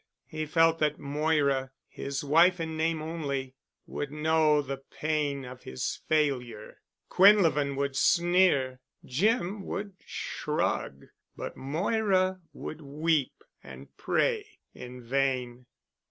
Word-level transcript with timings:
He 0.25 0.47
felt 0.47 0.79
that 0.79 0.97
Moira, 0.97 1.69
his 1.87 2.23
wife 2.23 2.59
in 2.59 2.75
name 2.75 3.03
only, 3.03 3.53
would 3.85 4.11
know 4.11 4.59
the 4.63 4.77
pain 4.77 5.45
of 5.45 5.61
his 5.61 6.01
failure. 6.09 6.77
Quinlevin 7.07 7.75
would 7.75 7.95
sneer, 7.95 8.79
Jim 9.05 9.63
would 9.63 9.93
shrug, 10.03 11.03
but 11.37 11.55
Moira 11.55 12.39
would 12.51 12.81
weep 12.81 13.43
and 13.61 13.95
pray—in 13.95 15.03
vain. 15.03 15.67